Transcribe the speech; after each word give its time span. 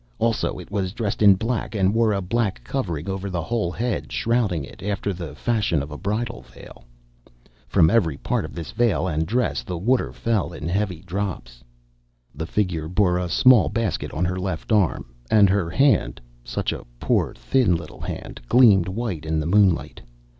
Also 0.17 0.57
it 0.57 0.71
was 0.71 0.93
dressed 0.93 1.21
in 1.21 1.35
black 1.35 1.75
and 1.75 1.93
wore 1.93 2.11
a 2.11 2.21
black 2.23 2.63
covering 2.63 3.07
over 3.07 3.29
the 3.29 3.43
whole 3.43 3.71
head, 3.71 4.11
shrouding 4.11 4.63
it, 4.65 4.81
after 4.81 5.13
the 5.13 5.35
fashion 5.35 5.83
of 5.83 5.91
a 5.91 5.97
bridal 5.99 6.41
veil. 6.41 6.85
From 7.67 7.87
every 7.91 8.17
part 8.17 8.43
of 8.43 8.55
this 8.55 8.71
veil 8.71 9.05
and 9.07 9.27
dress 9.27 9.61
the 9.61 9.77
water 9.77 10.11
fell 10.11 10.53
in 10.53 10.67
heavy 10.67 11.01
drops. 11.01 11.63
The 12.33 12.47
figure 12.47 12.87
bore 12.87 13.19
a 13.19 13.29
small 13.29 13.69
basket 13.69 14.11
on 14.11 14.25
her 14.25 14.39
left 14.39 14.71
arm, 14.71 15.05
and 15.29 15.51
her 15.51 15.69
hand—such 15.69 16.73
a 16.73 16.85
poor 16.99 17.35
thin 17.35 17.75
little 17.75 18.01
hand—gleamed 18.01 18.87
white 18.87 19.23
in 19.23 19.39
the 19.39 19.45
moonlight. 19.45 20.01